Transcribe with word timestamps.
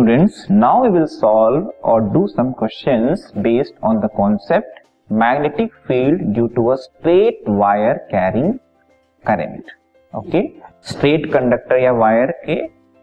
Students 0.00 0.46
now 0.50 0.84
you 0.84 0.90
will 0.90 1.04
solve 1.04 1.66
और 1.84 2.02
do 2.12 2.26
some 2.26 2.50
question 2.58 3.02
based 3.38 3.74
on 3.84 3.98
the 4.00 4.08
concept 4.16 4.78
magnetic 5.12 5.72
field 5.86 6.22
due 6.34 6.46
to 6.46 6.66
a 6.66 6.74
straight 6.74 7.48
wire 7.48 7.96
carrying 8.10 8.52
current 9.24 9.72
okay 10.12 10.42
straight 10.90 11.26
conductor 11.32 11.78
या 11.78 11.92
wire 11.92 12.30
के 12.44 12.56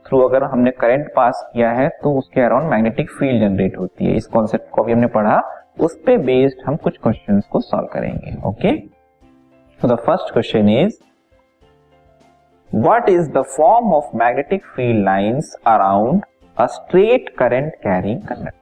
through 0.05 0.20
अगर 0.20 0.43
हमने 0.43 0.71
current 0.71 1.11
pass 1.15 1.43
किया 1.54 1.71
है 1.71 1.88
तो 2.04 2.18
उसके 2.18 2.41
around 2.41 2.70
magnetic 2.71 3.11
field 3.11 3.41
generate 3.41 3.77
होती 3.79 4.05
है। 4.05 4.16
इस 4.16 4.25
कॉन्सेप्ट 4.27 4.70
को 4.75 4.84
भी 4.84 4.93
हमने 4.93 5.07
पढ़ा। 5.18 5.39
उस 5.79 6.00
पे 6.05 6.18
बेस्ड 6.29 6.66
हम 6.68 6.75
कुछ 6.84 6.98
क्वेश्चंस 7.04 7.43
को 7.52 7.59
सॉल्व 7.61 7.88
करेंगे। 7.93 8.36
Okay 8.50 8.75
so 9.79 9.88
the 9.88 9.98
first 10.05 10.34
question 10.34 10.70
is 10.70 10.98
what 12.70 13.09
is 13.09 13.29
the 13.31 13.43
form 13.57 13.93
of 13.93 14.16
magnetic 14.16 14.66
field 14.75 15.03
lines 15.05 15.53
around 15.67 16.25
a 16.57 16.66
straight 16.67 17.25
current 17.39 17.73
carrying 17.84 18.21
conductor. 18.27 18.61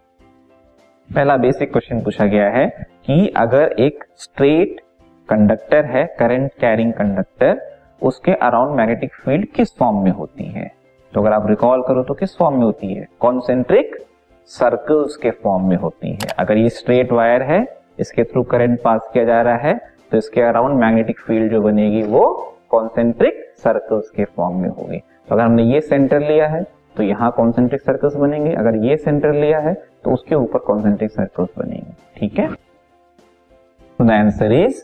पहला 1.09 1.35
बेसिक 1.37 1.71
क्वेश्चन 1.71 2.01
पूछा 2.01 2.25
गया 2.25 2.49
है 2.49 2.65
कि 3.05 3.27
अगर 3.37 3.75
एक 3.79 4.03
स्ट्रेट 4.15 4.81
कंडक्टर 5.29 5.85
है 5.85 6.03
करंट 6.19 6.51
कैरिंग 6.61 6.91
कंडक्टर 6.93 7.61
उसके 8.01 8.31
अराउंड 8.47 8.75
मैग्नेटिक 8.77 9.13
फ़ील्ड 9.15 9.45
किस 9.55 9.75
फॉर्म 9.77 10.03
में 10.03 10.11
होती 10.11 10.43
है? 10.43 10.71
तो 11.13 11.21
अगर 11.21 11.33
आप 11.33 11.47
रिकॉल 11.49 11.83
करो 11.87 12.03
तो 12.03 12.13
किस 12.13 12.37
फॉर्म 12.37 12.57
में 12.57 12.63
होती 12.63 12.93
है? 12.93 13.07
कॉन्सेंट्रिक 13.19 13.95
सर्कल्स 14.49 15.15
के 15.15 15.31
फॉर्म 15.31 15.69
में 15.69 15.77
होती 15.77 16.11
है। 16.11 16.29
अगर 16.39 16.57
ये 16.57 16.69
स्ट्रेट 16.71 17.11
वायर 17.11 17.41
है, 17.43 17.65
इसके 17.99 18.23
थ्रू 18.23 18.43
करंट 18.43 18.81
पास 18.81 19.09
किया 19.13 19.23
जा 19.23 19.41
रहा 19.41 19.57
है 19.57 19.79
तो 20.11 20.17
इसके 20.17 20.41
अराउंड 20.41 20.79
मैग्नेटिक 20.79 21.19
फ़ील्ड 21.19 21.51
जो 21.51 21.61
बनेगी 21.61 22.03
वो 22.03 22.27
कॉन्सेंट्रिक 22.69 23.43
सर्कल्स 23.57 24.09
के 24.09 24.25
फॉर्म 24.25 24.61
में 24.61 24.69
होगी। 24.69 24.97
तो 24.97 25.35
अगर 25.35 25.43
हमने 25.43 25.63
ये 25.63 25.81
सेंटर 25.81 26.19
लिया 26.21 26.47
है 26.47 26.63
तो 26.97 27.03
यहाँ 27.03 27.31
कॉन्सेंट्रिक 27.31 27.81
सर्कल्स 27.81 28.15
बनेंगे। 28.15 28.53
अगर 28.53 28.75
ये 28.85 28.97
सेंटर 28.97 29.33
लिया 29.33 29.59
है 29.59 29.73
तो 30.03 30.11
उसके 30.11 30.35
ऊपर 30.35 30.59
कॉन्सेंट्रिक 30.59 31.11
सर्कल्स 31.11 31.49
बनेंगे। 31.57 31.93
ठीक 32.17 32.39
है? 32.39 32.47
The 33.99 34.11
answer 34.11 34.51
is 34.53 34.81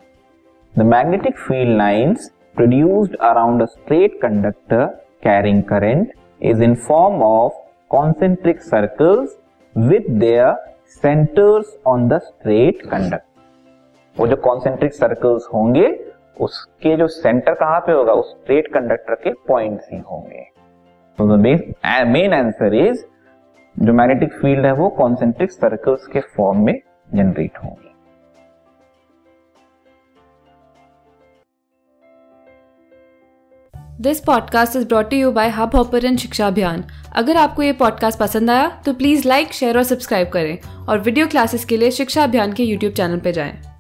the 0.73 0.83
magnetic 0.87 1.37
field 1.37 1.77
lines 1.77 2.29
produced 2.55 3.15
around 3.21 3.61
a 3.61 3.65
straight 3.65 4.19
conductor 4.21 4.85
carrying 5.23 5.63
current 5.63 6.13
is 6.41 6.63
in 6.63 6.75
form 6.87 7.21
of 7.23 7.53
concentric 7.91 8.61
circles 8.61 9.37
with 9.75 10.05
their 10.19 10.53
centres 10.93 11.77
on 11.87 12.07
the 12.07 12.17
straight 12.19 12.81
conductor 12.81 13.29
वो 14.15 14.27
जो 14.27 14.35
कॉन्सेंट्रिक 14.35 14.93
सर्कल्स 14.93 15.47
होंगे, 15.53 15.87
उसके 16.41 16.95
जो 16.97 17.07
centre 17.07 17.53
कहाँ 17.53 17.79
पे 17.79 17.91
होगा? 17.91 18.13
उस 18.13 18.31
स्ट्रेट 18.31 18.67
कंडक्टर 18.67 19.15
के 19.15 19.31
पॉइंट्स 19.47 19.87
ही 19.91 19.99
होंगे। 20.01 20.43
तो 21.17 21.27
द 21.27 21.39
मेन 22.07 22.33
आंसर 22.33 22.73
इज़ 22.75 23.03
जो 23.75 23.93
मैग्नेटिक 23.93 24.33
फ़ील्ड 24.33 24.65
है 24.65 24.71
वो 24.73 24.89
कॉन्सेंट्रिक 24.89 25.51
सर्कल्स 25.51 26.07
के 26.07 26.19
फॉर्म 26.19 26.65
में 26.65 26.81
जनरेट 27.15 27.57
होंगे। 27.57 27.89
This 34.01 34.19
podcast 34.19 34.75
is 34.75 34.87
brought 34.87 35.13
you 35.13 35.31
by 35.31 35.49
Hubhopper 35.75 36.15
Shiksha 36.15 36.47
Abhiyan 36.47 36.83
अगर 37.15 37.37
आपको 37.37 37.63
ये 37.63 37.73
पॉडकास्ट 37.73 38.19
पसंद 38.19 38.49
आया 38.49 38.81
तो 38.85 38.93
प्लीज़ 38.93 39.27
लाइक 39.27 39.53
शेयर 39.53 39.77
और 39.77 39.83
सब्सक्राइब 39.83 40.29
करें। 40.29 40.57
और 40.87 40.99
वीडियो 40.99 41.27
क्लासेस 41.27 41.65
के 41.65 41.77
लिए 41.77 41.91
शिक्षा 41.91 42.23
अभियान 42.23 42.53
के 42.53 42.63
यूट्यूब 42.63 42.93
चैनल 42.93 43.19
पर 43.19 43.31
जाएँ। 43.31 43.70